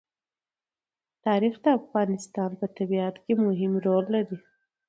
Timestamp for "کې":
3.23-3.33